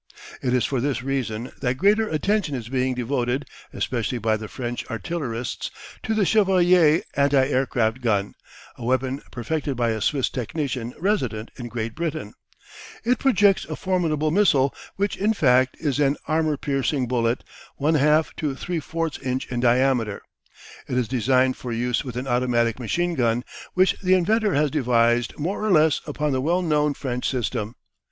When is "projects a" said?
13.19-13.75